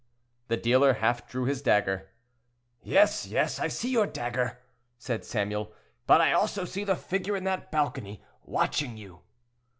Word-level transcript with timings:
The 0.47 0.57
dealer 0.57 0.93
half 0.93 1.27
drew 1.29 1.45
his 1.45 1.61
dagger. 1.61 2.09
"Yes, 2.81 3.27
yes, 3.27 3.59
I 3.59 3.67
see 3.67 3.91
your 3.91 4.07
dagger," 4.07 4.57
said 4.97 5.23
Samuel; 5.23 5.73
"but 6.07 6.19
I 6.19 6.33
also 6.33 6.65
see 6.65 6.83
the 6.83 6.95
figure 6.95 7.35
in 7.35 7.43
that 7.43 7.71
balcony, 7.71 8.23
watching 8.43 8.97
you." 8.97 9.21